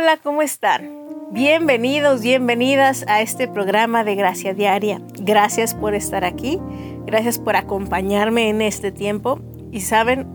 [0.00, 0.92] Hola, ¿cómo están?
[1.32, 5.02] Bienvenidos, bienvenidas a este programa de Gracia Diaria.
[5.18, 6.60] Gracias por estar aquí,
[7.04, 9.40] gracias por acompañarme en este tiempo
[9.72, 10.28] y saben,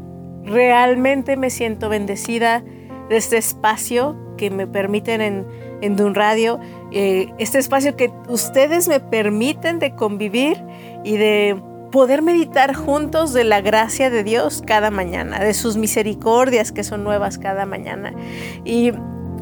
[0.43, 2.61] realmente me siento bendecida
[3.07, 5.47] de este espacio que me permiten en,
[5.81, 6.59] en Dun Radio,
[6.91, 10.61] eh, este espacio que ustedes me permiten de convivir
[11.05, 11.55] y de
[11.89, 17.05] poder meditar juntos de la gracia de Dios cada mañana, de sus misericordias que son
[17.05, 18.13] nuevas cada mañana.
[18.65, 18.91] Y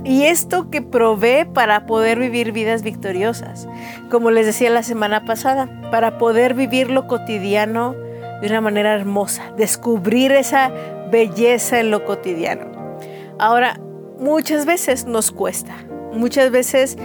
[0.04, 3.68] y esto que provee para poder vivir vidas victoriosas.
[4.10, 7.94] Como les decía la semana pasada, para poder vivir lo cotidiano
[8.42, 10.72] de una manera hermosa, descubrir esa
[11.12, 12.72] belleza en lo cotidiano.
[13.38, 13.80] Ahora,
[14.20, 15.76] muchas veces nos cuesta,
[16.14, 16.98] muchas veces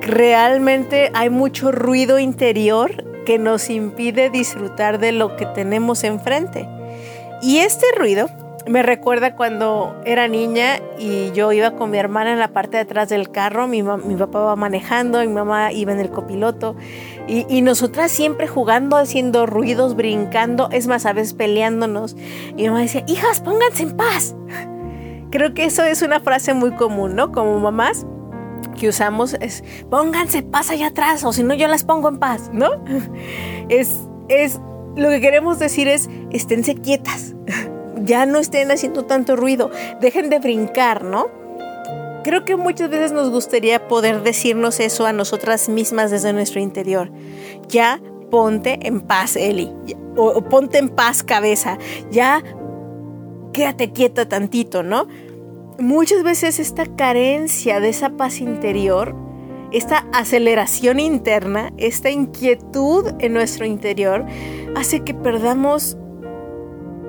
[0.00, 6.68] realmente hay mucho ruido interior que nos impide disfrutar de lo que tenemos enfrente.
[7.40, 8.28] Y este ruido
[8.66, 12.84] me recuerda cuando era niña y yo iba con mi hermana en la parte de
[12.84, 16.76] atrás del carro, mi, papá va manejando, mi mamá iba en el copiloto
[17.26, 22.16] y, nosotras siempre jugando, haciendo ruidos, brincando, es más, a veces peleándonos.
[22.50, 24.34] Y mi mamá decía, hijas, pónganse en paz.
[25.30, 27.32] Creo que eso es una frase muy común, ¿no?
[27.32, 28.06] Como mamás
[28.78, 32.50] que usamos es, pónganse paz allá atrás o si no yo las pongo en paz,
[32.52, 32.70] ¿no?
[33.68, 33.96] Es,
[34.28, 34.60] es,
[34.96, 37.34] lo que queremos decir es, esténse quietas
[38.04, 41.28] ya no estén haciendo tanto ruido, dejen de brincar, ¿no?
[42.24, 47.10] Creo que muchas veces nos gustaría poder decirnos eso a nosotras mismas desde nuestro interior.
[47.68, 48.00] Ya
[48.30, 49.72] ponte en paz, Eli.
[50.16, 51.78] O, ponte en paz, cabeza.
[52.10, 52.42] Ya
[53.52, 55.08] quédate quieta tantito, ¿no?
[55.78, 59.16] Muchas veces esta carencia de esa paz interior,
[59.72, 64.24] esta aceleración interna, esta inquietud en nuestro interior,
[64.76, 65.96] hace que perdamos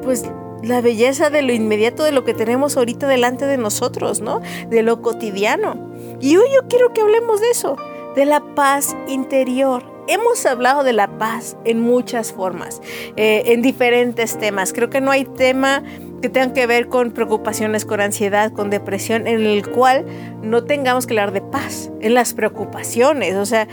[0.01, 0.23] pues
[0.63, 4.41] la belleza de lo inmediato de lo que tenemos ahorita delante de nosotros, ¿no?
[4.69, 5.91] De lo cotidiano.
[6.21, 7.75] Y hoy yo quiero que hablemos de eso,
[8.15, 9.83] de la paz interior.
[10.07, 12.81] Hemos hablado de la paz en muchas formas,
[13.15, 14.73] eh, en diferentes temas.
[14.73, 15.83] Creo que no hay tema
[16.21, 20.05] que tenga que ver con preocupaciones, con ansiedad, con depresión, en el cual
[20.41, 23.35] no tengamos que hablar de paz, en las preocupaciones.
[23.35, 23.67] O sea,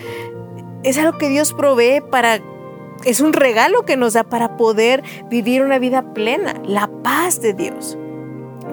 [0.83, 2.41] es algo que Dios provee para
[3.05, 7.55] es un regalo que nos da para poder vivir una vida plena, la paz de
[7.55, 7.97] Dios.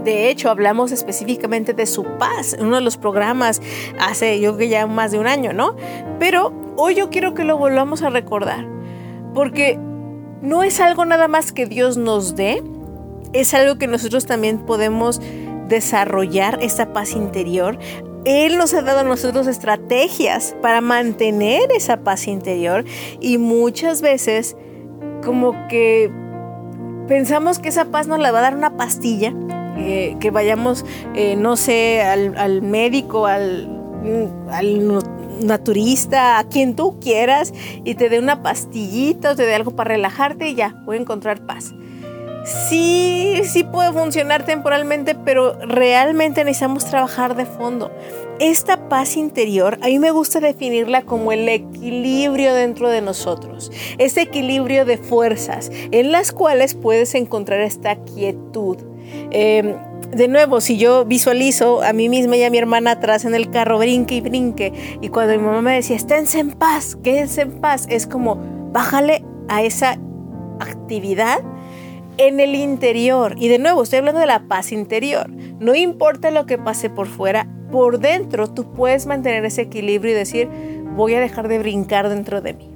[0.04, 3.62] De hecho, hablamos específicamente de su paz en uno de los programas
[4.00, 5.76] hace yo que ya más de un año, ¿no?
[6.20, 8.66] Pero hoy yo quiero que lo volvamos a recordar,
[9.34, 9.80] porque
[10.42, 12.64] no es algo nada más que Dios nos dé,
[13.34, 15.20] es algo que nosotros también podemos
[15.68, 17.78] desarrollar esta paz interior
[18.28, 22.84] él nos ha dado a nosotros estrategias para mantener esa paz interior
[23.22, 24.58] y muchas veces
[25.24, 26.12] como que
[27.08, 29.34] pensamos que esa paz nos la va a dar una pastilla,
[29.78, 30.86] eh, que vayamos,
[31.16, 33.70] eh, no sé, al, médico, al,
[34.52, 35.02] al
[35.42, 37.54] naturista, a quien tú quieras,
[37.86, 41.00] y te dé una pastillita o te dé algo para relajarte y ya, voy a
[41.00, 41.74] encontrar paz
[42.48, 47.92] sí, sí puede funcionar temporalmente, pero realmente necesitamos trabajar de fondo.
[48.40, 54.22] Esta paz interior, a mí me gusta definirla como el equilibrio dentro de nosotros, ese
[54.22, 58.78] equilibrio de fuerzas en las cuales puedes encontrar esta quietud.
[59.32, 59.76] Em,
[60.12, 63.50] de nuevo, si yo visualizo a mí misma y a mi hermana atrás en el
[63.50, 64.72] carro, brinque y brinque,
[65.02, 68.36] y cuando mi mamá me decía, esténse en paz, quédense en paz, es como,
[68.72, 69.98] bájale a esa
[70.60, 71.40] actividad
[72.18, 73.36] en el interior.
[73.38, 75.30] Y de nuevo, estoy hablando de la paz interior.
[75.30, 80.16] No importa lo que pase por fuera, por dentro tú puedes mantener ese equilibrio y
[80.16, 80.50] decir,
[80.96, 82.70] voy a dejar de brincar dentro de mí.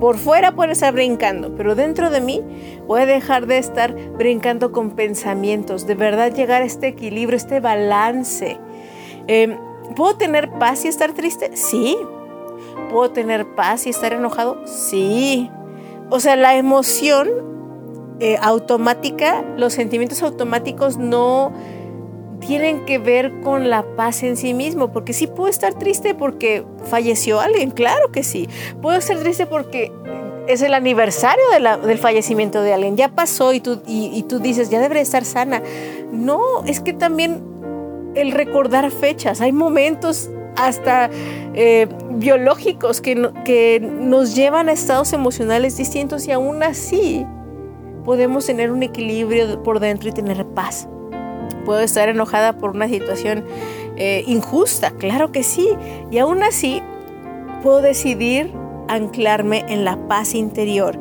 [0.00, 2.42] Por fuera puedo estar brincando, pero dentro de mí
[2.86, 5.86] voy a dejar de estar brincando con pensamientos.
[5.86, 8.58] De verdad llegar a este equilibrio, este balance.
[9.26, 9.56] Em,
[9.94, 11.56] ¿Puedo tener paz y estar triste?
[11.56, 11.96] Sí.
[12.90, 14.66] ¿Puedo tener paz y estar enojado?
[14.66, 15.50] Sí.
[16.10, 17.28] O sea, la emoción
[18.18, 21.52] eh, automática, los sentimientos automáticos no
[22.40, 26.64] tienen que ver con la paz en sí mismo, porque sí puedo estar triste porque
[26.84, 28.48] falleció alguien, claro que sí.
[28.80, 29.92] Puedo estar triste porque
[30.46, 31.42] es el aniversario
[31.82, 35.62] del fallecimiento de alguien, ya pasó y tú, y, tú dices, ya debería estar sana.
[36.12, 37.42] No, es que también
[38.14, 41.10] el recordar fechas, hay momentos hasta
[41.54, 47.26] eh, biológicos que, que nos llevan a estados emocionales distintos y aún así
[48.06, 50.88] podemos tener un equilibrio por dentro y tener paz.
[51.66, 53.44] Puedo estar enojada por una situación
[53.96, 55.68] eh, injusta, claro que sí.
[56.10, 56.80] Y aún así
[57.62, 58.52] puedo decidir
[58.88, 60.96] anclarme en la paz interior,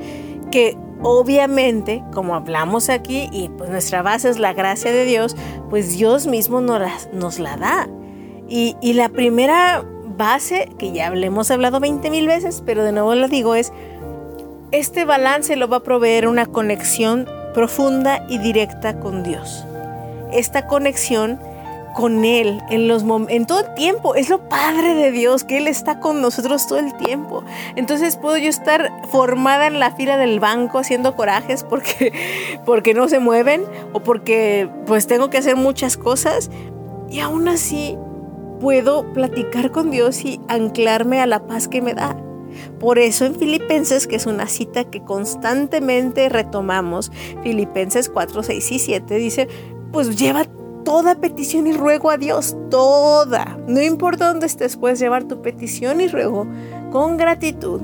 [0.51, 5.37] que obviamente, como hablamos aquí, y pues nuestra base es la gracia de Dios,
[5.69, 7.87] pues Dios mismo nos la, nos la da.
[8.49, 9.85] Y, y la primera
[10.17, 13.71] base, que ya le hemos hablado 20 mil veces, pero de nuevo lo digo, es
[14.71, 19.65] este balance lo va a proveer una conexión profunda y directa con Dios.
[20.31, 21.39] Esta conexión
[21.95, 24.15] con Él en, los en todo el tiempo.
[24.15, 27.43] Es lo padre de Dios, que Él está con nosotros todo el tiempo.
[27.75, 32.11] Entonces puedo yo estar formada en la fila del banco haciendo corajes porque,
[32.65, 33.63] porque no se mueven
[33.93, 36.51] o porque pues tengo que hacer muchas cosas
[37.09, 37.97] y aún así
[38.59, 42.17] puedo platicar con Dios y anclarme a la paz que me da.
[42.79, 47.11] Por eso en Filipenses, que es una cita que constantemente retomamos,
[47.43, 49.47] Filipenses 4, 6 y 7, dice,
[49.91, 50.45] pues lleva
[50.83, 53.57] toda petición y ruego a Dios, toda.
[53.67, 56.47] No importa dónde estés, puedes llevar tu petición y ruego
[56.91, 57.81] con gratitud.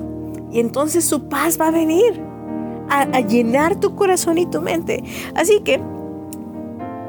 [0.50, 2.22] Y entonces su paz va a venir
[2.88, 5.02] a, a llenar tu corazón y tu mente.
[5.34, 5.80] Así que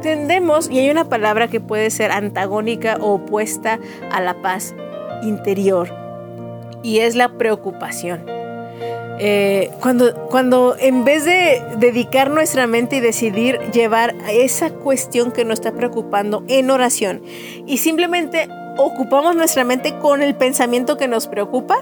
[0.01, 3.79] tendemos, y hay una palabra que puede ser antagónica o opuesta
[4.11, 4.75] a la paz
[5.23, 6.02] interior
[6.83, 8.25] y es la preocupación.
[9.19, 15.45] Eh, cuando, cuando en vez de dedicar nuestra mente y decidir llevar esa cuestión que
[15.45, 17.21] nos está preocupando en oración
[17.67, 21.75] y simplemente ocupamos nuestra mente con el pensamiento que nos preocupa,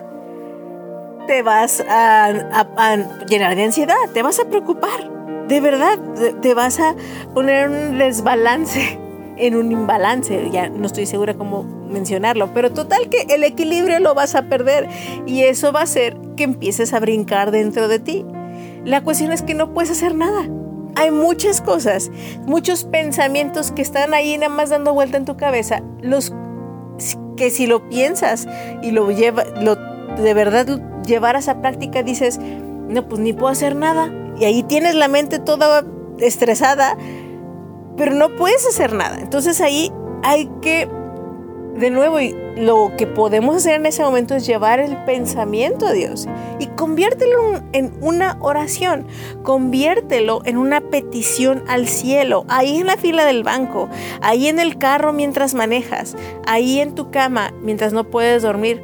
[1.26, 2.98] te vas a,
[3.28, 5.10] llenar de ansiedad, te vas a preocupar,
[5.48, 5.98] de verdad,
[6.42, 6.96] te vas a
[7.34, 9.00] poner un desbalance
[9.38, 14.14] en un imbalance, ya no estoy segura cómo mencionarlo, pero total que el equilibrio lo
[14.14, 14.88] vas a perder
[15.26, 18.26] y eso va a hacer que empieces a brincar dentro de ti.
[18.86, 20.48] La cuestión es que no puedes hacer nada.
[20.96, 22.12] Hay muchas cosas,
[22.46, 26.34] muchos pensamientos que están ahí nada más dando vuelta en tu cabeza, los
[27.38, 28.48] que si lo piensas
[28.82, 30.68] y lo lleva, lo de verdad
[31.06, 34.12] llevaras a práctica dices, no, pues ni puedo hacer nada.
[34.40, 35.86] Y ahí tienes la mente toda
[36.20, 36.98] estresada,
[38.02, 39.20] pero no puedes hacer nada.
[39.22, 39.92] Entonces ahí
[40.24, 40.90] hay que,
[41.76, 42.18] de nuevo,
[42.58, 46.28] lo que podemos hacer en ese momento es llevar el pensamiento a Dios
[46.58, 49.06] y conviértelo en una oración,
[49.44, 53.88] conviértelo en una petición al cielo, ahí en la fila del banco,
[54.24, 56.16] ahí en el carro mientras manejas,
[56.48, 58.82] ahí en tu cama mientras no puedes dormir,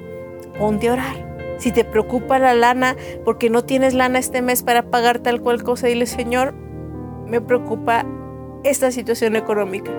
[0.60, 1.56] ponte a orar.
[1.58, 5.64] Si te preocupa la lana porque no tienes lana este mes para pagar tal cual
[5.64, 6.54] cosa, dile Señor,
[7.26, 8.06] me preocupa
[8.70, 9.92] esta situación económica.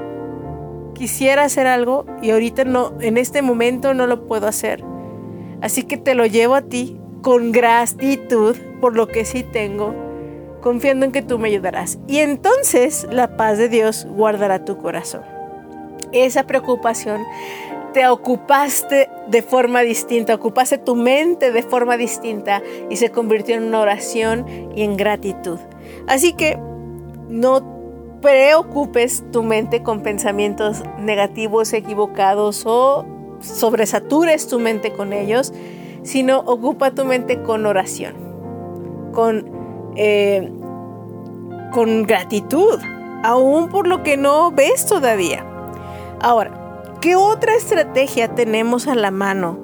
[0.95, 4.83] Quisiera hacer algo y ahorita no, en este momento no lo puedo hacer.
[5.61, 9.95] Así que te lo llevo a ti con gratitud por lo que sí tengo,
[10.61, 11.99] confiando en que tú me ayudarás.
[12.07, 15.23] Y entonces la paz de Dios guardará tu corazón.
[16.13, 17.23] Esa preocupación
[17.93, 23.65] te ocupaste de forma distinta, ocupaste tu mente de forma distinta y se convirtió en
[23.65, 25.59] una oración y en gratitud.
[26.07, 26.59] Así que
[27.29, 27.78] no
[28.21, 33.05] preocupes tu mente con pensamientos negativos, equivocados o
[33.41, 35.53] sobresatures tu mente con ellos,
[36.03, 38.15] sino ocupa tu mente con oración,
[39.13, 39.51] con,
[39.97, 40.51] eh,
[41.73, 42.79] con gratitud,
[43.23, 45.45] aún por lo que no ves todavía.
[46.21, 49.59] Ahora, ¿qué otra estrategia tenemos a la mano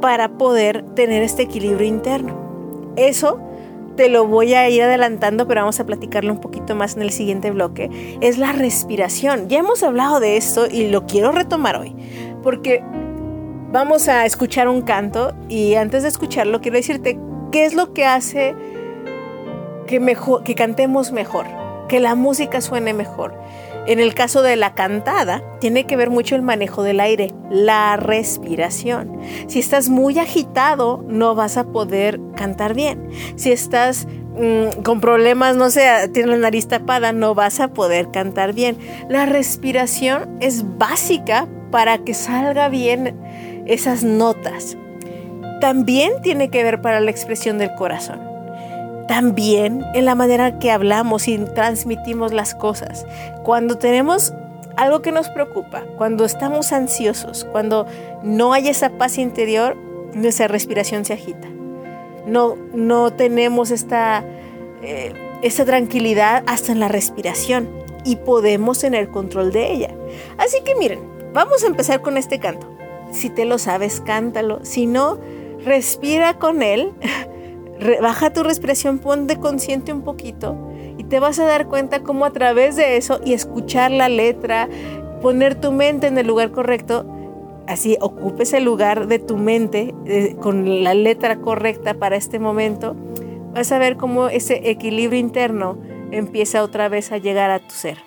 [0.00, 2.34] para poder tener este equilibrio interno?
[2.96, 3.40] Eso
[3.96, 7.10] te lo voy a ir adelantando, pero vamos a platicarlo un poquito más en el
[7.10, 9.48] siguiente bloque, es la respiración.
[9.48, 11.94] Ya hemos hablado de esto y lo quiero retomar hoy,
[12.42, 12.82] porque
[13.72, 17.18] vamos a escuchar un canto y antes de escucharlo quiero decirte
[17.50, 18.54] qué es lo que hace
[19.86, 21.46] que, mejor, que cantemos mejor,
[21.88, 23.34] que la música suene mejor.
[23.86, 27.96] En el caso de la cantada, tiene que ver mucho el manejo del aire, la
[27.96, 29.18] respiración.
[29.46, 33.08] Si estás muy agitado, no vas a poder cantar bien.
[33.36, 38.10] Si estás mm, con problemas, no sé, tienes la nariz tapada, no vas a poder
[38.10, 38.78] cantar bien.
[39.08, 43.20] La respiración es básica para que salga bien
[43.66, 44.78] esas notas.
[45.60, 48.33] También tiene que ver para la expresión del corazón
[49.06, 53.06] también en la manera que hablamos y transmitimos las cosas.
[53.42, 54.32] Cuando tenemos
[54.76, 57.86] algo que nos preocupa, cuando estamos ansiosos, cuando
[58.22, 59.76] no hay esa paz interior,
[60.14, 61.48] nuestra respiración se agita.
[62.26, 64.24] No, no tenemos esta,
[64.82, 67.68] eh, esta tranquilidad hasta en la respiración
[68.04, 69.90] y podemos tener control de ella.
[70.38, 71.00] Así que miren,
[71.32, 72.70] vamos a empezar con este canto.
[73.12, 74.64] Si te lo sabes, cántalo.
[74.64, 75.18] Si no,
[75.64, 76.92] respira con él
[78.00, 80.56] baja tu respiración, ponte consciente un poquito
[80.96, 84.68] y te vas a dar cuenta cómo a través de eso y escuchar la letra,
[85.20, 87.04] poner tu mente en el lugar correcto,
[87.66, 92.94] así ocupes el lugar de tu mente eh, con la letra correcta para este momento,
[93.52, 95.78] vas a ver cómo ese equilibrio interno
[96.10, 97.98] empieza otra vez a llegar a tu ser.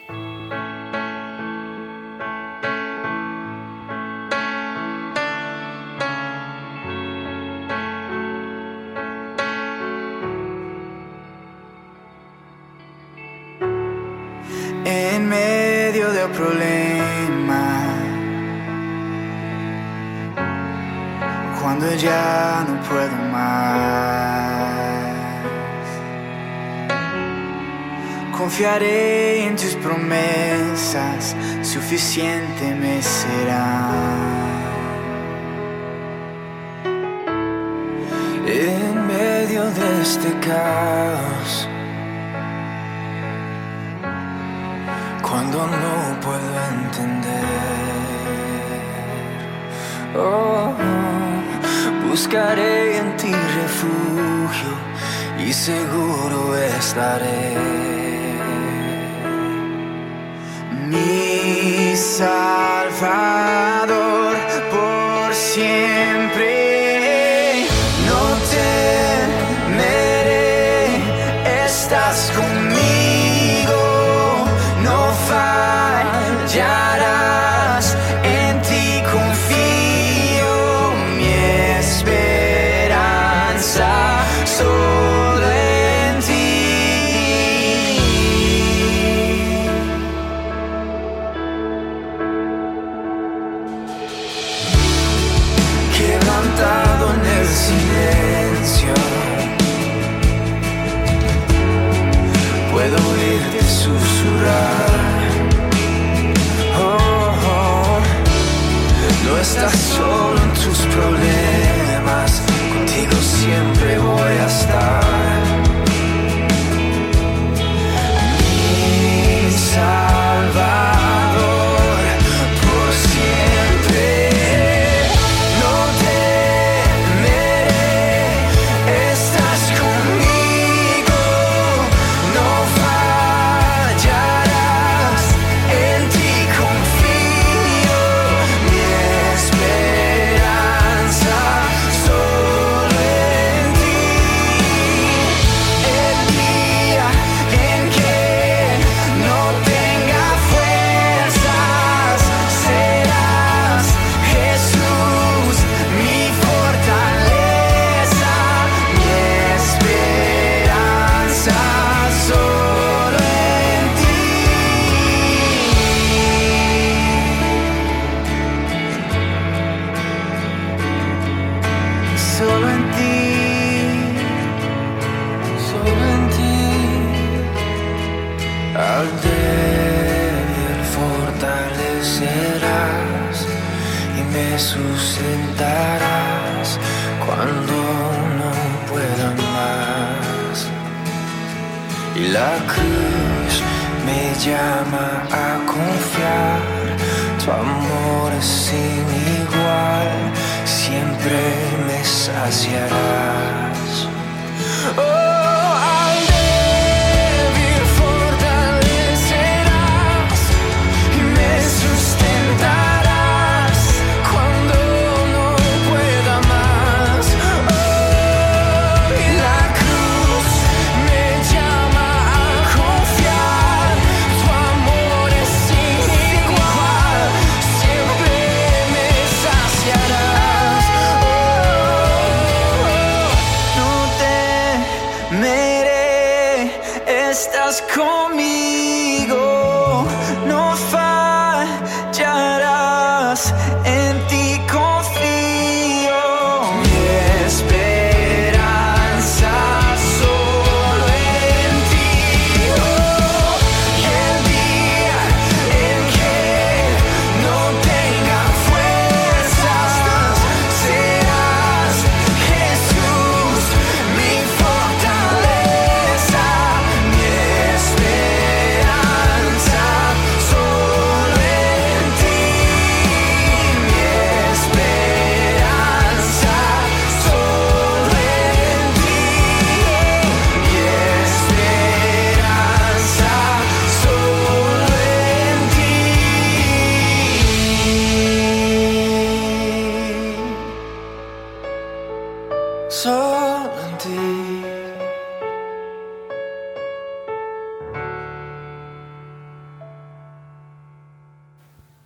[16.38, 17.66] Problema.
[21.60, 23.98] Cuando ya no puedo más.
[28.38, 33.90] Confiaré en tus promesas, suficiente me será.
[38.46, 41.68] En medio de este caos
[45.66, 47.48] no puedo entender.
[50.16, 50.74] Oh,
[52.10, 54.74] buscaré en ti refugio
[55.40, 57.58] y seguro estaré.
[60.90, 63.67] Mi Salvador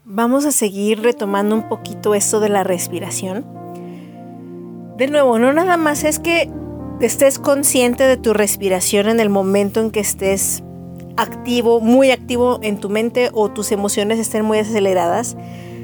[0.05, 3.45] Vamos a seguir retomando un poquito esto de la respiración.
[4.97, 6.49] De nuevo, no nada más es que
[6.99, 10.63] estés consciente de tu respiración en el momento en que estés
[11.15, 15.37] activo, muy activo en tu mente o tus emociones estén muy aceleradas,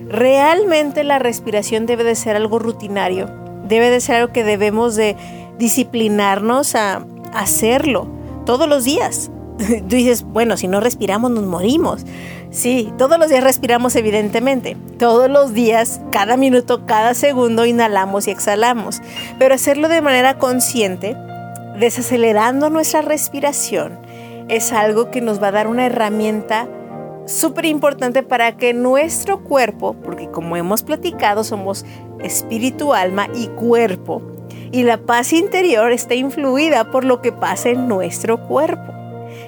[0.08, 5.16] realmente la respiración debe de ser algo rutinario, debe de ser algo que debemos de
[5.58, 8.08] disciplinarnos a hacerlo
[8.46, 9.30] todos los días.
[9.58, 12.06] Tú dices, bueno, si no respiramos nos morimos.
[12.50, 14.78] Sí, todos los días respiramos evidentemente.
[14.98, 19.02] Todos los días, cada minuto, cada segundo inhalamos y exhalamos.
[19.38, 21.16] Pero hacerlo de manera consciente,
[21.78, 24.00] desacelerando nuestra respiración,
[24.48, 26.70] es algo que nos va a dar una herramienta
[27.28, 31.86] súper importante para que nuestro cuerpo, porque como hemos platicado, somos
[32.24, 34.22] espíritu, alma y cuerpo,
[34.72, 38.94] y la paz interior está influida por lo que pasa en nuestro cuerpo.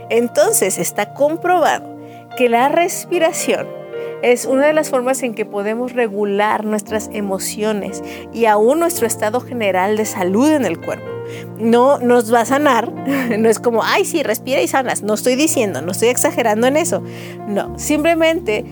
[0.09, 1.97] Entonces está comprobado
[2.37, 3.78] que la respiración
[4.21, 9.39] es una de las formas en que podemos regular nuestras emociones y aún nuestro estado
[9.39, 11.07] general de salud en el cuerpo.
[11.57, 12.91] No nos va a sanar,
[13.39, 15.03] no es como, ay, sí, respira y sanas.
[15.03, 17.01] No estoy diciendo, no estoy exagerando en eso.
[17.47, 18.65] No, simplemente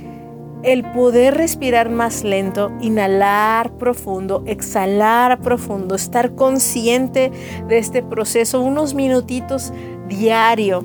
[0.63, 7.31] el poder respirar más lento, inhalar profundo, exhalar profundo, estar consciente
[7.67, 9.71] de este proceso unos minutitos
[10.07, 10.83] diario,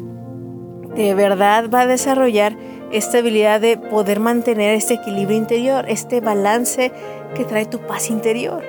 [0.94, 2.56] de verdad va a desarrollar
[2.92, 6.92] esta habilidad de poder mantener este equilibrio interior, este balance
[7.34, 8.62] que trae tu paz interior.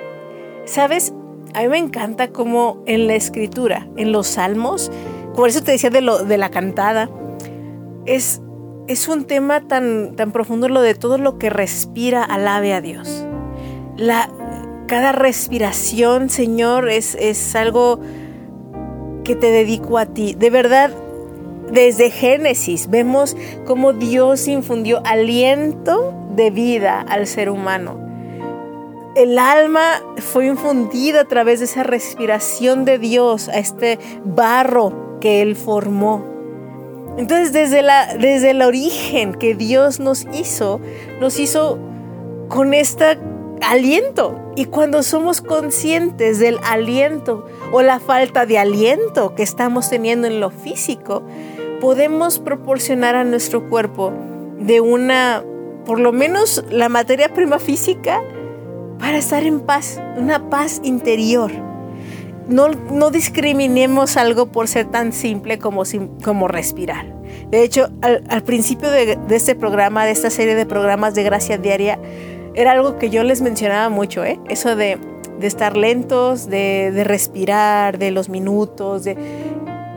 [0.64, 1.12] ¿Sabes?
[1.52, 4.90] A mí me encanta como en la escritura, en los salmos,
[5.34, 7.10] por eso te decía de, lo, de la cantada,
[8.06, 8.40] es,
[8.86, 13.26] es un tema tan, tan profundo lo de todo lo que respira, alabe a Dios.
[13.96, 14.30] La,
[14.86, 18.00] cada respiración, Señor, es, es algo
[19.24, 20.34] que te dedico a ti.
[20.34, 20.90] De verdad,
[21.70, 27.98] desde Génesis vemos cómo Dios infundió aliento de vida al ser humano.
[29.16, 35.40] El alma fue infundida a través de esa respiración de Dios a este barro que
[35.40, 36.24] Él formó.
[37.16, 40.80] Entonces desde, la, desde el origen que Dios nos hizo,
[41.20, 41.78] nos hizo
[42.48, 43.18] con este
[43.62, 44.40] aliento.
[44.56, 50.40] Y cuando somos conscientes del aliento o la falta de aliento que estamos teniendo en
[50.40, 51.22] lo físico,
[51.80, 54.12] podemos proporcionar a nuestro cuerpo
[54.58, 55.44] de una,
[55.84, 58.22] por lo menos la materia prima física,
[58.98, 61.50] para estar en paz, una paz interior.
[62.48, 65.82] No, no discriminemos algo por ser tan simple como,
[66.22, 67.14] como respirar.
[67.50, 71.98] De hecho, al, principio de, este programa, de esta serie de programas de Gracia Diaria,
[72.54, 74.38] era algo que yo les mencionaba mucho, ¿eh?
[74.48, 74.98] Eso de,
[75.38, 79.16] de estar lentos, de, de, respirar, de los minutos, de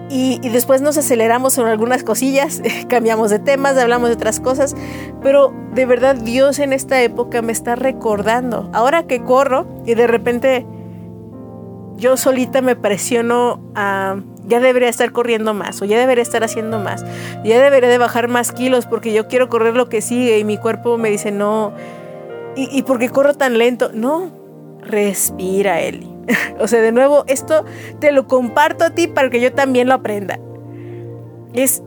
[0.10, 4.76] y, después nos aceleramos sobre algunas cosillas, cambiamos de temas, hablamos de otras cosas,
[5.22, 8.70] pero de verdad Dios en esta época me está recordando.
[8.74, 10.66] Ahora que corro y de repente
[11.96, 16.80] yo solita me presiono a ya debería estar corriendo más o ya debería estar haciendo
[16.80, 17.04] más,
[17.44, 20.58] ya debería de bajar más kilos porque yo quiero correr lo que sigue y mi
[20.58, 21.74] cuerpo me dice no.
[22.56, 23.92] ¿Y, y porque corro tan lento?
[23.94, 24.32] No,
[24.82, 26.17] respira, Eli
[26.60, 27.66] o sea, de nuevo, esto
[28.00, 30.40] te lo comparto a ti para que yo también lo aprenda.
[31.54, 31.82] Es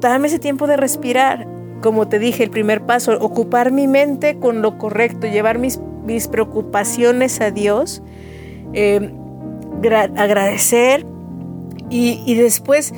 [0.00, 1.46] dame ese tiempo de respirar.
[1.80, 6.28] Como te dije, el primer paso, ocupar mi mente con lo correcto, llevar mis, mis
[6.28, 8.02] preocupaciones a Dios,
[8.72, 9.12] eh,
[10.16, 11.04] agradecer
[11.90, 12.94] y, y después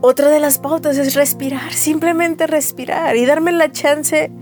[0.00, 4.32] otra de las pautas es respirar, simplemente respirar y darme la chance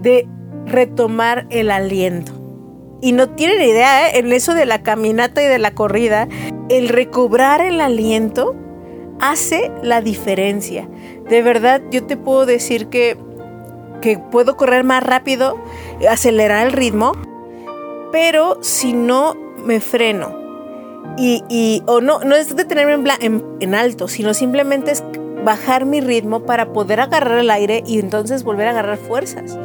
[0.00, 0.26] de
[0.66, 2.41] retomar el aliento
[3.02, 4.18] y no tienen idea, ¿eh?
[4.20, 6.28] en eso de la caminata y de la corrida,
[6.70, 8.54] el recobrar el aliento
[9.20, 10.88] hace la diferencia.
[11.28, 13.18] De verdad, yo te puedo decir que,
[14.00, 15.58] que puedo correr más rápido,
[16.08, 17.12] acelerar el ritmo,
[18.12, 19.34] pero si no
[19.64, 20.40] me freno,
[21.18, 25.04] y, y, o no, no es detenerme en, en, alto, sino simplemente es
[25.44, 29.58] bajar mi ritmo para poder agarrar el aire y entonces volver a agarrar fuerzas.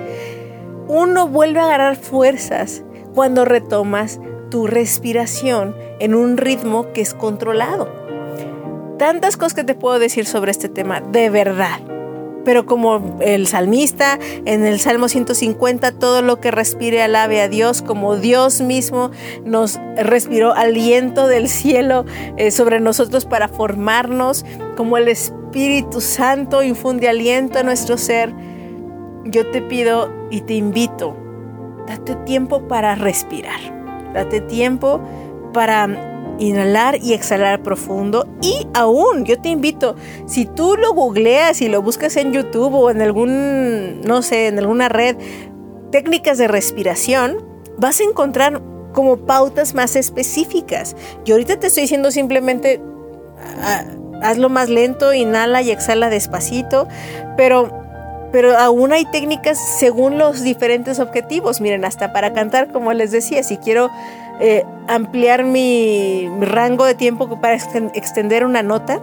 [0.87, 2.83] Uno vuelve a agarrar fuerzas
[3.17, 4.19] cuando retomas
[4.51, 7.89] tu respiración en un ritmo que es controlado.
[8.99, 11.79] Tantas cosas que te puedo decir sobre este tema, de verdad.
[12.45, 17.81] Pero como el salmista en el Salmo 150, todo lo que respire alabe a Dios,
[17.81, 19.09] como Dios mismo
[19.43, 22.05] nos respiró aliento del cielo
[22.37, 28.31] eh, sobre nosotros para formarnos, como el Espíritu Santo infunde aliento a nuestro ser,
[29.25, 31.17] yo te pido y te invito
[31.87, 33.59] Date tiempo para respirar.
[34.13, 35.01] Date tiempo
[35.53, 38.27] para inhalar y exhalar profundo.
[38.41, 39.95] Y aún, yo te invito,
[40.25, 44.59] si tú lo googleas y lo buscas en YouTube o en algún, no sé, en
[44.59, 45.17] alguna red,
[45.91, 47.37] técnicas de respiración,
[47.77, 48.61] vas a encontrar
[48.93, 50.95] como pautas más específicas.
[51.25, 52.81] Yo ahorita te estoy diciendo simplemente
[54.21, 56.87] hazlo más lento, inhala y exhala despacito,
[57.35, 57.76] pero
[58.31, 61.61] pero aún hay técnicas según los diferentes objetivos.
[61.61, 63.89] Miren, hasta para cantar, como les decía, si quiero
[64.39, 69.01] eh, ampliar mi, rango de tiempo para extender una nota,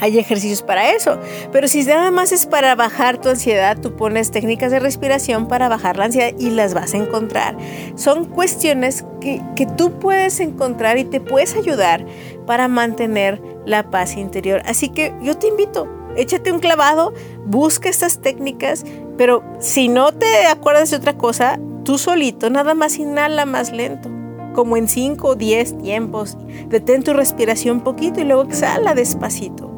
[0.00, 1.18] hay ejercicios para eso.
[1.52, 5.68] Pero si nada más es para bajar tu ansiedad, tú pones técnicas de respiración para
[5.68, 7.56] bajar la ansiedad y las vas a encontrar.
[7.94, 12.04] Son cuestiones que, que tú puedes encontrar y te puedes ayudar
[12.46, 14.62] para mantener la paz interior.
[14.66, 17.12] Así que yo te invito, échate un clavado,
[17.46, 18.84] busca estas técnicas,
[19.16, 24.10] pero si no te acuerdas de otra cosa, tú solito nada más inhala más lento,
[24.54, 26.36] como en 5 o 10 tiempos.
[26.68, 29.70] Detén tu respiración poquito y luego exhala despacito.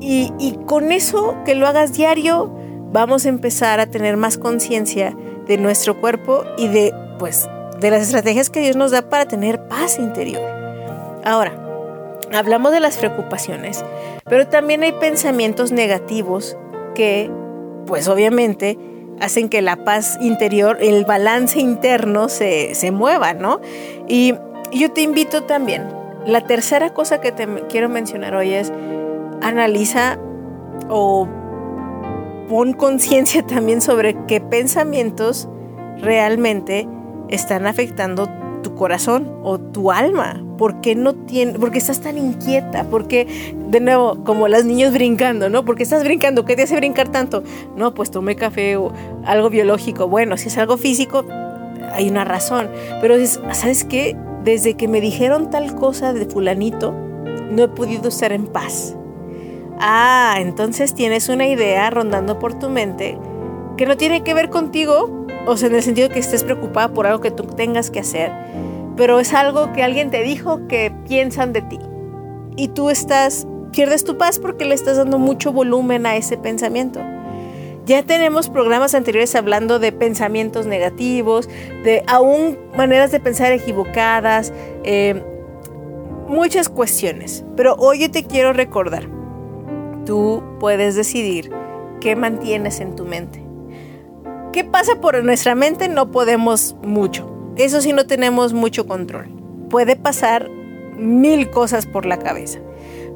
[0.00, 2.50] Y, y con eso que lo hagas diario,
[2.92, 5.16] vamos a empezar a tener más conciencia
[5.46, 7.48] de nuestro cuerpo y de, pues,
[7.80, 10.42] de las estrategias que Dios nos da para tener paz interior.
[11.24, 11.67] Ahora,
[12.32, 13.84] hablamos de las preocupaciones,
[14.24, 16.56] pero también hay pensamientos negativos
[16.94, 17.30] que,
[17.86, 18.78] pues obviamente,
[19.20, 23.60] hacen que la paz interior, el balance interno se, mueva, ¿no?
[24.06, 24.34] Y
[24.72, 25.88] yo te invito también,
[26.26, 28.72] la tercera cosa que te quiero mencionar hoy es,
[29.40, 30.18] analiza
[30.88, 31.28] o
[32.48, 35.48] pon conciencia también sobre qué pensamientos
[35.98, 36.88] realmente
[37.28, 38.28] están afectando
[38.62, 40.42] tu corazón o tu alma?
[40.56, 42.84] ¿Por qué no tiene, porque estás tan inquieta?
[42.84, 45.64] Porque, de nuevo, como las niños brincando, ¿no?
[45.64, 46.44] ¿Por qué estás brincando?
[46.44, 47.42] ¿Qué te hace brincar tanto?
[47.76, 48.92] No, pues tomé café o
[49.24, 50.08] algo biológico.
[50.08, 51.24] Bueno, si es algo físico,
[51.92, 52.68] hay una razón.
[53.00, 53.14] Pero
[53.52, 54.16] ¿sabes qué?
[54.44, 56.92] Desde que me dijeron tal cosa de fulanito,
[57.50, 58.96] no he podido estar en paz.
[59.80, 63.16] Ah, entonces tienes una idea rondando por tu mente
[63.76, 65.17] que no tiene que ver contigo,
[65.48, 68.30] o sea, en el sentido que estés preocupada por algo que tú tengas que hacer,
[68.96, 71.78] pero es algo que alguien te dijo que piensan de ti.
[72.56, 77.00] Y tú estás, pierdes tu paz porque le estás dando mucho volumen a ese pensamiento.
[77.86, 81.48] Ya tenemos programas anteriores hablando de pensamientos negativos,
[81.82, 84.52] de aún maneras de pensar equivocadas,
[84.84, 85.22] eh,
[86.28, 87.46] muchas cuestiones.
[87.56, 89.08] Pero hoy te quiero recordar,
[90.04, 91.50] tú puedes decidir
[92.02, 93.47] qué mantienes en tu mente.
[94.58, 95.86] ¿Qué pasa por nuestra mente?
[95.86, 97.30] No podemos mucho.
[97.54, 99.28] Eso sí no tenemos mucho control.
[99.70, 100.50] Puede pasar
[100.96, 102.58] mil cosas por la cabeza.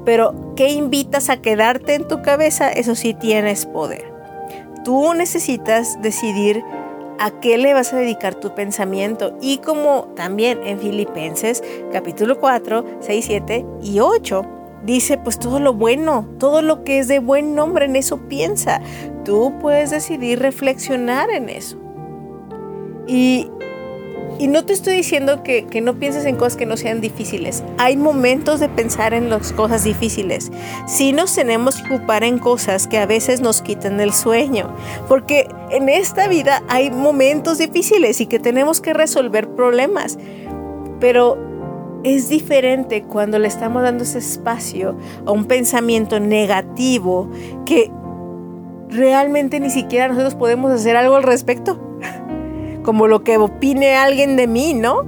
[0.04, 2.70] Pero ¿qué invitas a quedarte en tu cabeza?
[2.70, 4.04] Eso sí tienes poder.
[4.84, 6.62] Tú necesitas decidir
[7.18, 9.36] a qué le vas a dedicar tu pensamiento.
[9.40, 15.72] Y como también en Filipenses capítulo 4, 6, 7 y 8 dice, pues todo lo
[15.74, 18.80] bueno, todo lo que es de buen nombre, en eso piensa.
[19.24, 21.78] Tú puedes decidir reflexionar en eso.
[23.06, 23.48] Y,
[24.38, 27.62] y no te estoy diciendo que, que, no pienses en cosas que no sean difíciles.
[27.78, 30.50] Hay momentos de pensar en las cosas difíciles.
[30.86, 34.74] Sí nos tenemos que ocupar en cosas que a veces nos quitan el sueño.
[35.08, 40.18] Porque en esta vida hay momentos difíciles y que tenemos que resolver problemas.
[41.00, 41.51] Pero
[42.04, 47.30] es diferente cuando le estamos dando ese espacio a un pensamiento negativo
[47.64, 47.90] que
[48.88, 51.80] realmente ni siquiera nosotros podemos hacer algo al respecto.
[52.82, 55.06] Como lo que opine alguien de mí, ¿no?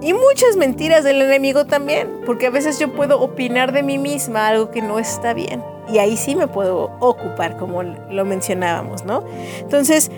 [0.00, 4.48] Y muchas mentiras del enemigo también, porque a veces yo puedo opinar de mí misma
[4.48, 5.62] algo que no está bien.
[5.88, 9.24] Y ahí sí me puedo ocupar, como lo mencionábamos, ¿no?
[9.60, 10.10] Entonces,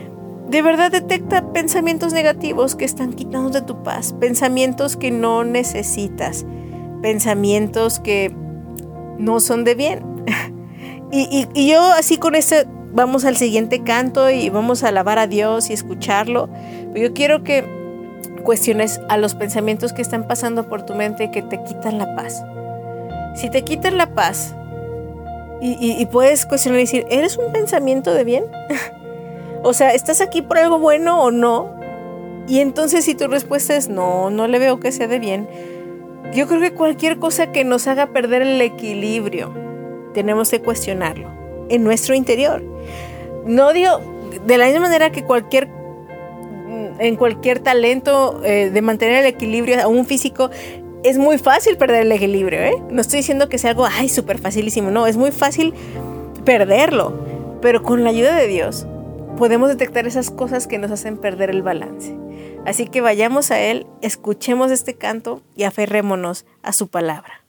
[0.49, 6.47] de verdad detecta pensamientos negativos que están quitando de tu paz, pensamientos que no necesitas,
[7.03, 8.35] pensamientos que
[9.19, 10.25] no son de bien.
[11.11, 15.69] y, yo así con este vamos al siguiente canto y vamos a alabar a Dios
[15.69, 16.49] y escucharlo.
[16.95, 17.65] Yo quiero que
[18.45, 22.43] cuestiones a los pensamientos que están pasando por tu mente que te quitan la paz.
[23.35, 24.55] Si te quitan la paz
[25.61, 28.45] y, y puedes cuestionar y decir, ¿eres un pensamiento de bien?
[29.63, 31.75] O sea, ¿estás aquí por algo bueno o no?
[32.49, 35.49] Y entonces si tu respuesta es no, no le veo que sea de bien,
[36.33, 39.53] yo creo que cualquier cosa que nos haga perder el equilibrio,
[40.15, 41.29] tenemos que cuestionarlo
[41.69, 42.63] en nuestro interior.
[43.45, 44.01] No digo,
[44.47, 45.69] de la misma manera que cualquier
[46.99, 50.51] en cualquier talento eh, de mantener el equilibrio a un físico,
[51.05, 52.83] es muy fácil perder el equilibrio, ¿eh?
[52.91, 55.75] No estoy diciendo que sea algo, ay, súper facilísimo, no, es muy fácil
[56.45, 57.13] perderlo,
[57.61, 58.87] pero con la ayuda de Dios
[59.37, 62.17] podemos detectar esas cosas que nos hacen perder el balance.
[62.65, 67.46] Así que vayamos a Él, escuchemos este canto y aferrémonos a su palabra.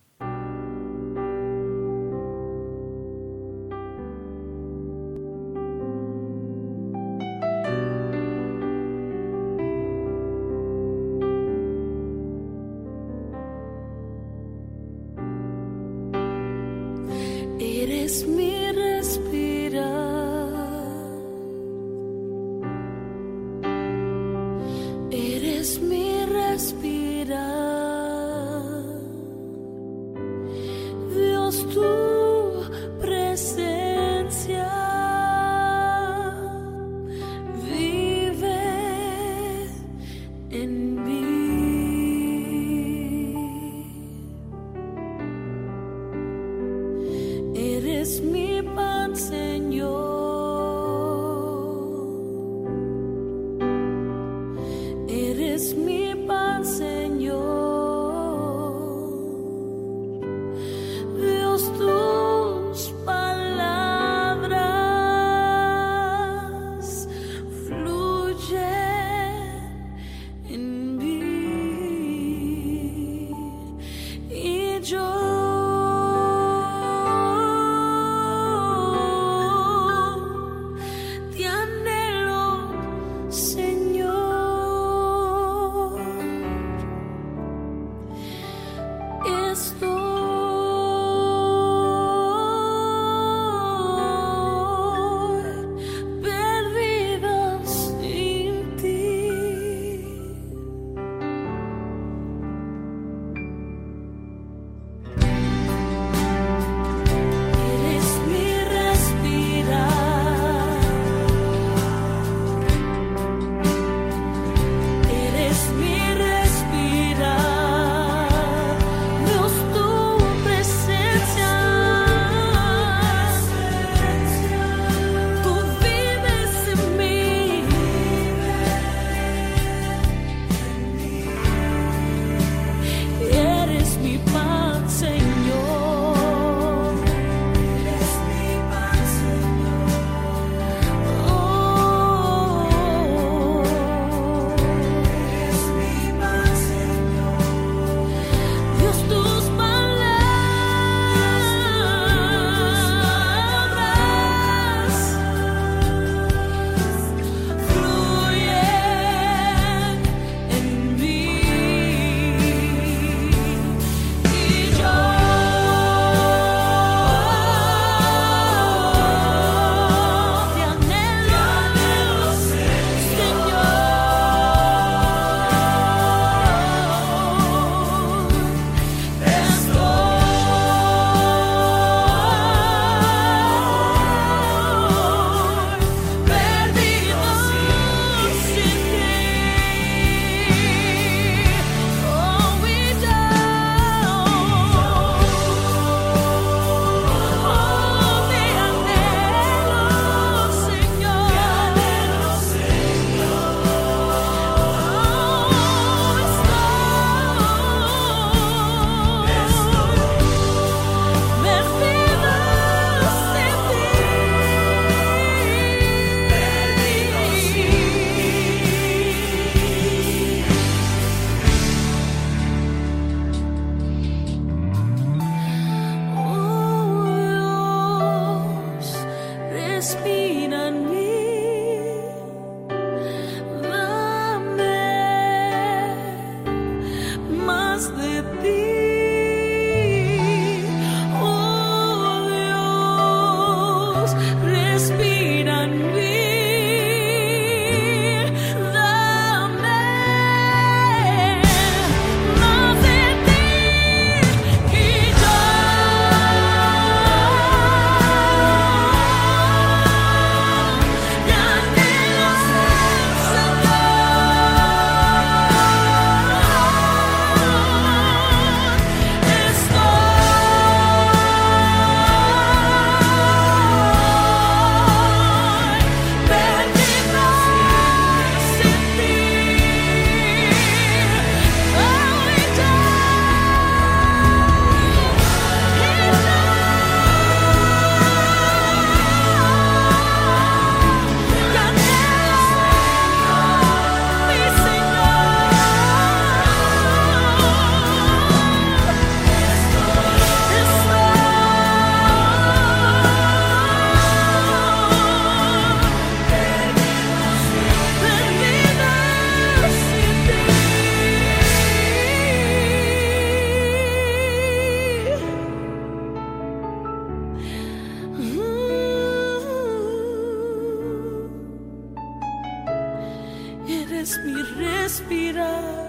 [324.57, 325.87] Respirar.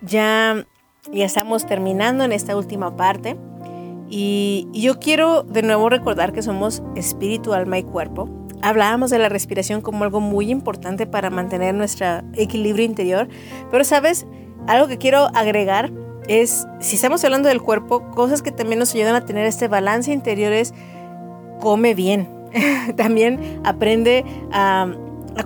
[0.00, 0.64] Ya,
[1.12, 3.36] ya estamos terminando en esta última parte.
[4.10, 8.28] Y, y yo quiero de nuevo recordar que somos espíritu, alma y cuerpo.
[8.62, 13.28] Hablábamos de la respiración como algo muy importante para mantener nuestro equilibrio interior.
[13.70, 14.26] Pero, ¿sabes?
[14.66, 15.92] Algo que quiero agregar
[16.28, 20.12] es, si estamos hablando del cuerpo, cosas que también nos ayudan a tener este balance
[20.12, 20.74] interior es
[21.60, 22.28] come bien.
[22.96, 24.88] también aprende a,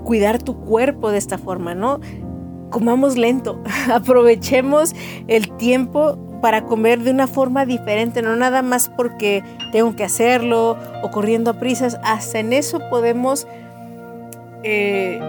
[0.05, 2.01] cuidar tu cuerpo de esta forma, ¿no?
[2.71, 4.95] comamos lento, aprovechemos
[5.29, 10.79] el tiempo para comer de una forma diferente, no nada más porque tengo que hacerlo
[11.03, 13.47] o corriendo a prisas, hasta en eso podemos
[14.65, 15.21] eh,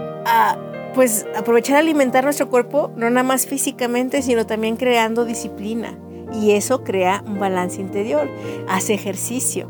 [0.94, 5.98] pues aprovechar alimentar nuestro cuerpo, no nada más físicamente, sino también creando disciplina.
[6.32, 8.28] Y eso crea un balance interior,
[8.68, 9.68] hace ejercicio.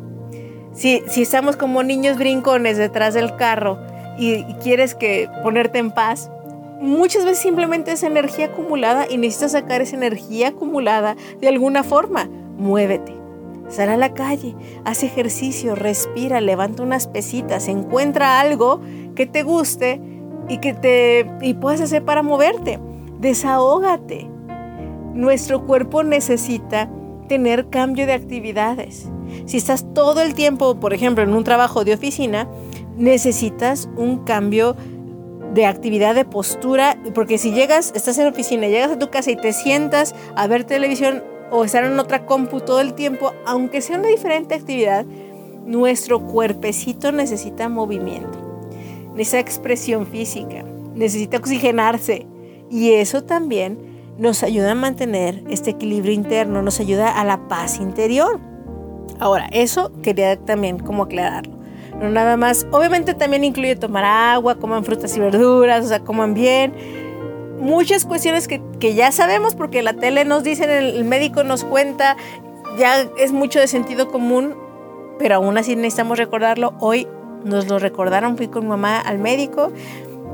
[0.72, 3.78] Si, si estamos como niños brincones detrás del carro
[4.18, 6.30] y, y quieres que ponerte en paz,
[6.80, 12.28] muchas veces simplemente es energía acumulada y necesitas sacar esa energía acumulada de alguna forma.
[12.56, 13.12] Muévete.
[13.68, 18.80] Sal a la calle, haz ejercicio, respira, levanta unas pesitas, encuentra algo
[19.14, 20.00] que te guste
[20.48, 22.78] y que te y puedas hacer para moverte.
[23.20, 24.28] Desahógate.
[25.14, 26.90] Nuestro cuerpo necesita
[27.28, 29.08] tener cambio de actividades.
[29.46, 32.48] Si estás todo el tiempo, por ejemplo, en un trabajo de oficina,
[32.96, 34.76] necesitas un cambio
[35.54, 39.30] de actividad de postura, porque si llegas, estás en la oficina, llegas a tu casa
[39.30, 43.80] y te sientas a ver televisión o estar en otra compu todo el tiempo, aunque
[43.80, 45.06] sea una diferente actividad,
[45.64, 48.38] nuestro cuerpecito necesita movimiento,
[49.14, 52.26] necesita expresión física, necesita oxigenarse
[52.70, 53.78] y eso también
[54.18, 58.40] nos ayuda a mantener este equilibrio interno, nos ayuda a la paz interior.
[59.18, 61.54] Ahora, eso quería también como aclararlo.
[62.00, 66.34] No nada más, obviamente también incluye tomar agua, coman frutas y verduras, o sea, coman
[66.34, 66.74] bien.
[67.60, 72.16] Muchas cuestiones que, que ya sabemos porque la tele nos dice, el médico nos cuenta,
[72.76, 74.56] ya es mucho de sentido común,
[75.18, 76.74] pero aún así necesitamos recordarlo.
[76.80, 77.06] Hoy
[77.44, 79.72] nos lo recordaron, fui con mamá al médico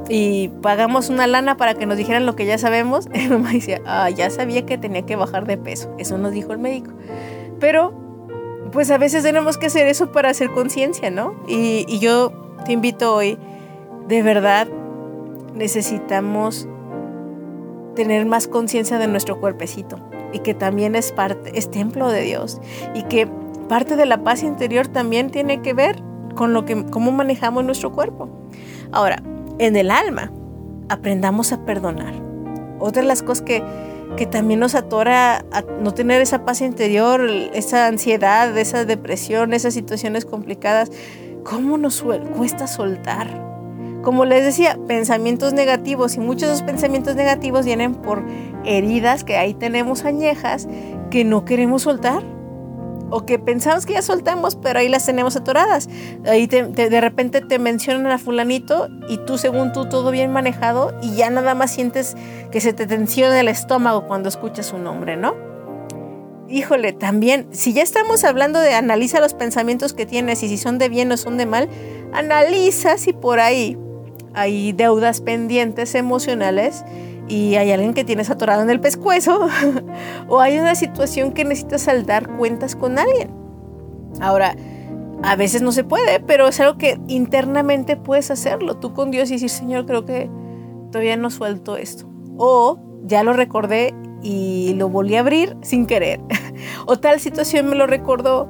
[0.09, 3.09] y pagamos una lana para que nos dijeran lo que ya sabemos.
[3.15, 5.95] Mi mamá decía, ah, ya sabía que tenía que bajar de peso.
[5.99, 6.91] Eso nos dijo el médico.
[7.59, 7.93] Pero
[8.73, 11.35] pues a veces tenemos que hacer eso para hacer conciencia, ¿no?
[11.49, 12.33] Y, y, yo
[12.65, 13.37] te invito hoy,
[14.07, 14.69] de verdad,
[15.55, 16.69] necesitamos
[17.97, 19.99] tener más conciencia de nuestro cuerpecito
[20.33, 22.61] y que también es parte, es templo de Dios
[22.95, 23.27] y que
[23.69, 26.03] parte de la paz interior también tiene que ver
[26.35, 28.29] con lo que, cómo manejamos nuestro cuerpo.
[28.93, 29.23] Ahora,
[29.59, 30.33] en el alma,
[30.89, 32.15] aprendamos a perdonar.
[32.79, 33.63] Otra de las cosas que
[34.17, 39.75] que también nos atora a no tener esa paz interior, esa ansiedad, esa depresión, esas
[39.75, 40.91] situaciones complicadas.
[41.45, 42.03] ¿Cómo nos
[42.37, 43.29] cuesta soltar?
[44.03, 48.25] Como les decía, pensamientos negativos y muchos de esos pensamientos negativos vienen por
[48.65, 50.69] heridas que ahí tenemos añejas
[51.11, 52.23] que no queremos soltar
[53.11, 55.89] o que pensamos que ya soltamos, pero ahí las tenemos atoradas.
[56.27, 61.17] Ahí de repente te mencionan a fulanito y tú según tú todo bien manejado y
[61.17, 62.17] ya nada más sientes
[62.51, 65.35] que se te tensiona el estómago cuando escuchas su nombre, ¿no?
[66.49, 70.79] Híjole, también, si ya estamos hablando de analiza los pensamientos que tienes y si son
[70.79, 71.69] de bien o son de mal,
[72.13, 73.79] analiza si por ahí
[74.35, 76.85] hay deudas pendientes emocionales
[77.31, 79.49] y hay alguien que tienes atorado en el pescuezo
[80.29, 83.31] o hay una situación que necesitas saldar cuentas con alguien.
[84.21, 84.57] Ahora,
[85.23, 89.31] a veces no se puede, pero es algo que internamente puedes hacerlo, tú con Dios
[89.31, 90.29] y decir, Señor, creo que
[90.91, 92.11] todavía no suelto esto.
[92.37, 96.21] O ya lo recordé y lo volví a abrir sin querer.
[96.87, 98.49] o tal situación me lo recordó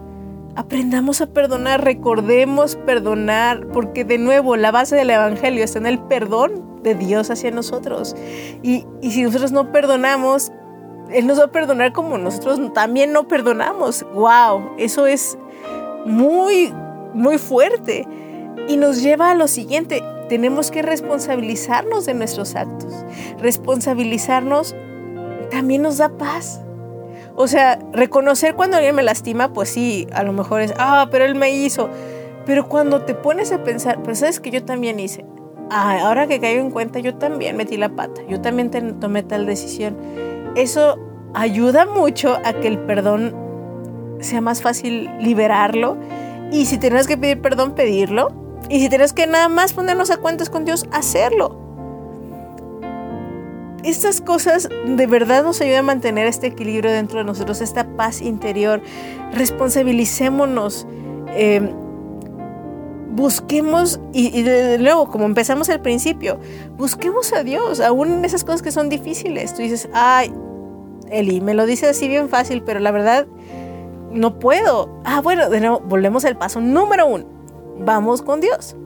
[0.57, 5.99] aprendamos a perdonar, recordemos perdonar, porque de nuevo la base del Evangelio está en el
[6.01, 8.16] perdón de Dios hacia nosotros.
[8.62, 10.53] Y, y si nosotros no perdonamos,
[11.11, 14.05] Él nos va a perdonar como nosotros también no perdonamos.
[14.14, 14.70] ¡Wow!
[14.78, 15.39] Eso es
[16.05, 16.72] muy,
[17.14, 18.07] muy fuerte.
[18.68, 23.05] Y nos lleva a lo siguiente, tenemos que responsabilizarnos de nuestros actos.
[23.39, 24.74] Responsabilizarnos
[25.51, 26.61] también nos da paz.
[27.35, 31.24] O sea, reconocer cuando alguien me lastima, pues sí, a lo mejor es, ah, pero
[31.24, 31.89] él me hizo.
[32.47, 35.24] Pero cuando te pones a pensar, pero sabes que yo también hice.
[35.71, 39.47] Ah, ahora que caigo en cuenta, yo también metí la pata, yo también tomé tal
[39.47, 39.97] decisión.
[40.57, 40.99] Eso
[41.33, 43.37] ayuda mucho a que el perdón
[44.21, 45.97] sea más fácil liberarlo.
[46.51, 48.33] Y si tienes que pedir perdón, pedirlo.
[48.68, 51.57] Y si tienes que nada más ponernos a cuentas con Dios, hacerlo.
[53.85, 58.21] estas cosas de verdad nos ayudan a mantener este equilibrio dentro de nosotros, esta paz
[58.21, 58.83] interior.
[59.33, 60.87] Responsabilicémonos.
[61.29, 61.73] eh,
[63.11, 66.39] busquemos, y, y de nuevo, como empezamos al principio,
[66.77, 69.55] busquemos a Dios, aún en esas cosas que son difíciles.
[69.55, 70.33] Tú dices, ay,
[71.11, 73.27] Eli, me lo dices así bien fácil, pero la verdad
[74.13, 74.89] no puedo.
[75.05, 77.25] Ah, bueno, de nuevo, volvemos al paso número uno.
[77.79, 78.77] Vamos con Dios.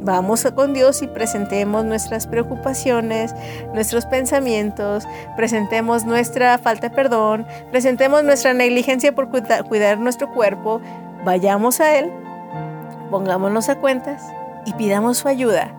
[0.00, 3.34] Vamos con Dios y presentemos nuestras preocupaciones,
[3.74, 5.04] nuestros pensamientos,
[5.36, 10.80] presentemos nuestra falta de perdón, presentemos nuestra negligencia por cuida- cuidar nuestro cuerpo,
[11.24, 12.12] vayamos a Él,
[13.10, 14.22] pongámonos a cuentas
[14.66, 15.74] y pidamos su ayuda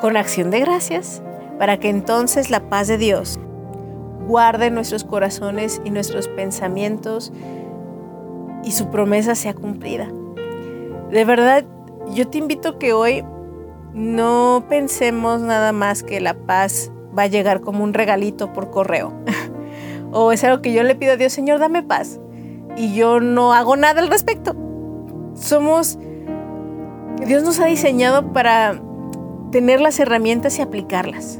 [0.00, 1.22] con acción de gracias
[1.58, 3.38] para que entonces la paz de Dios
[4.26, 7.32] guarde nuestros corazones y nuestros pensamientos
[8.64, 10.08] y su promesa sea cumplida.
[11.10, 11.64] De verdad,
[12.12, 13.24] yo te invito que hoy
[13.94, 19.12] no pensemos nada más que la paz va a llegar como un regalito por correo.
[20.12, 22.20] o es algo que yo le pido a Dios, Señor, dame paz.
[22.76, 24.54] Y yo no hago nada al respecto.
[25.34, 25.98] Somos...
[27.24, 28.80] Dios nos ha diseñado para
[29.52, 31.38] tener las herramientas y aplicarlas.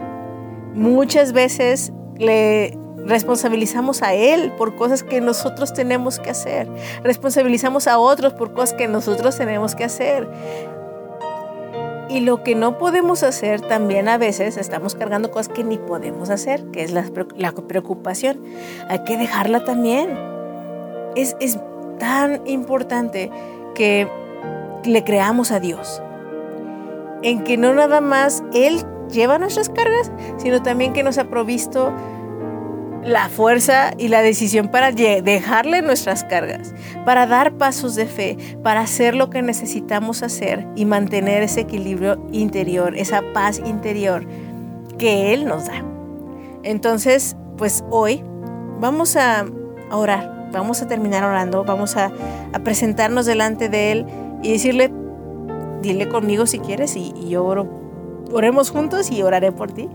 [0.74, 6.68] Muchas veces le responsabilizamos a Él por cosas que nosotros tenemos que hacer.
[7.04, 10.28] Responsabilizamos a otros por cosas que nosotros tenemos que hacer.
[12.08, 16.30] Y lo que no podemos hacer también a veces estamos cargando cosas que ni podemos
[16.30, 18.40] hacer, que es la, pre- la preocupación.
[18.88, 20.10] Hay que dejarla también.
[21.16, 21.58] Es, es
[21.98, 23.30] tan importante
[23.74, 24.08] que
[24.86, 26.02] le creamos a Dios.
[27.22, 31.92] En que no nada más Él lleva nuestras cargas, sino también que nos ha provisto
[33.06, 36.74] la fuerza y la decisión para dejarle nuestras cargas,
[37.04, 42.26] para dar pasos de fe, para hacer lo que necesitamos hacer y mantener ese equilibrio
[42.32, 44.26] interior, esa paz interior
[44.98, 45.84] que Él nos da.
[46.64, 48.24] Entonces, pues hoy
[48.80, 49.46] vamos a,
[49.92, 52.10] orar, vamos a terminar orando, vamos a
[52.64, 54.06] presentarnos delante de Él
[54.46, 54.92] y decirle,
[55.82, 57.66] dile conmigo si quieres y, y yo oro,
[58.32, 59.88] oremos juntos y oraré por ti.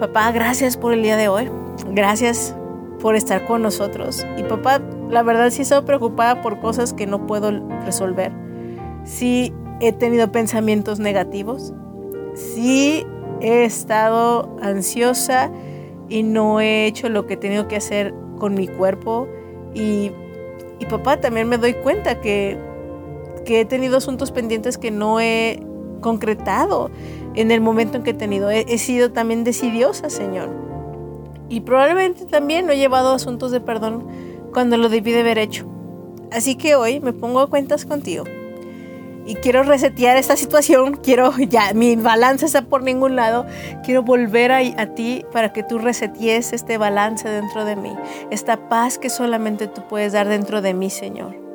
[0.00, 1.48] Papá, gracias por el día de hoy.
[1.92, 2.56] Gracias
[2.98, 4.26] por estar con nosotros.
[4.36, 7.52] Y papá, la verdad sí he estado preocupada por cosas que no puedo
[7.84, 8.32] resolver.
[9.04, 11.72] Sí he tenido pensamientos negativos.
[12.34, 13.06] Sí
[13.40, 15.52] he estado ansiosa
[16.08, 19.28] y no he hecho lo que he tenido que hacer con mi cuerpo.
[19.72, 20.10] Y,
[20.80, 22.58] y papá, también me doy cuenta que,
[23.48, 25.62] que he tenido asuntos pendientes que no he
[26.02, 26.90] concretado
[27.34, 28.50] en el momento en que he tenido.
[28.50, 30.50] He, he sido también decidiosa, Señor.
[31.48, 34.06] Y probablemente también no he llevado asuntos de perdón
[34.52, 35.66] cuando lo debí de haber hecho.
[36.30, 38.24] Así que hoy me pongo a cuentas contigo.
[39.24, 40.96] Y quiero resetear esta situación.
[41.02, 43.46] Quiero, ya, mi balance está por ningún lado.
[43.82, 47.96] Quiero volver a, a ti para que tú resetees este balance dentro de mí.
[48.30, 51.47] Esta paz que solamente tú puedes dar dentro de mí, Señor.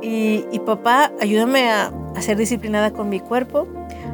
[0.00, 3.66] Y, papá, ayúdame a, ser disciplinada con mi cuerpo.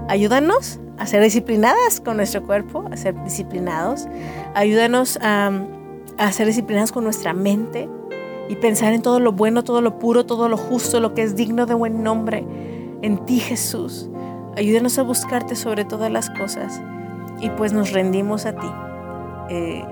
[0.09, 4.07] Ayúdanos a ser disciplinadas con nuestro cuerpo, a ser disciplinados.
[4.55, 5.51] Ayúdanos a,
[6.18, 7.89] a ser disciplinados con nuestra mente
[8.49, 11.35] y pensar en todo lo bueno, todo lo puro, todo lo justo, lo que es
[11.35, 12.47] digno de buen nombre.
[13.03, 14.11] En ti, Jesús.
[14.57, 16.80] Ayúdanos a buscarte sobre todas las cosas.
[17.41, 18.70] Y pues nos rendimos a ti.
[19.51, 19.85] Eh,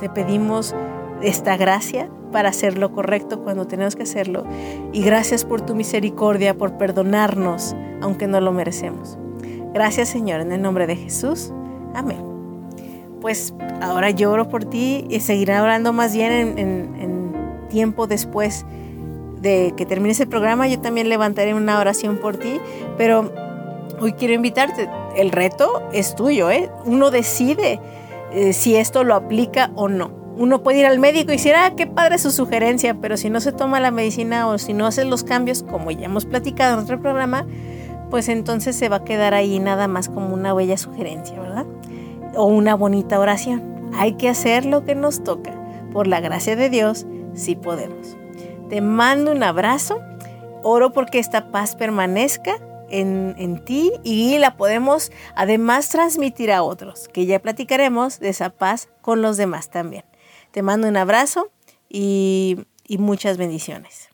[0.00, 0.74] te pedimos
[1.22, 4.44] esta gracia para hacer lo correcto cuando tenemos que hacerlo.
[4.92, 9.18] Y gracias por tu misericordia, por perdonarnos, aunque no lo merecemos.
[9.74, 11.52] Gracias Señor, en el nombre de Jesús.
[11.94, 12.18] Amén.
[13.20, 17.32] Pues ahora yo oro por ti y seguiré orando más bien en, en- en
[17.68, 18.66] tiempo después
[19.40, 20.66] de que termine el programa.
[20.68, 22.60] Yo también levantaré una oración por ti,
[22.98, 23.32] pero
[24.00, 24.88] hoy quiero invitarte.
[25.16, 26.70] El reto es tuyo, ¿eh?
[26.84, 27.80] Uno decide
[28.32, 30.21] eh, si esto lo aplica o no.
[30.36, 33.40] Uno puede ir al médico y decir, ah, qué padre su sugerencia, pero si no
[33.40, 36.80] se toma la medicina o si no hace los cambios, como ya hemos platicado en
[36.80, 37.46] otro programa,
[38.10, 41.66] pues entonces se va a quedar ahí nada más como una bella sugerencia, ¿verdad?
[42.34, 43.90] O una bonita oración.
[43.94, 45.52] Hay que hacer lo que nos toca.
[45.92, 48.16] Por la gracia de Dios, sí podemos.
[48.68, 50.00] Te mando un abrazo.
[50.62, 52.56] Oro porque esta paz permanezca
[52.88, 58.50] en, en ti y la podemos además transmitir a otros, que ya platicaremos de esa
[58.50, 60.04] paz con los demás también.
[60.52, 61.50] Te mando un abrazo
[61.88, 62.58] y,
[62.98, 64.10] muchas bendiciones.